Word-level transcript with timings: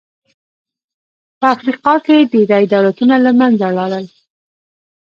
په 1.39 1.45
افریقا 1.55 1.93
کې 2.05 2.27
ډېری 2.31 2.65
دولتونه 2.73 3.15
له 3.25 3.31
منځه 3.39 3.67
لاړل. 3.77 4.05